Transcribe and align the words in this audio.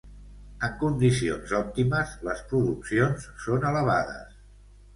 En 0.67 0.71
condicions 0.83 1.53
òptimes 1.59 2.15
les 2.29 2.43
produccions 2.55 3.31
són 3.47 3.71
elevades. 3.75 4.37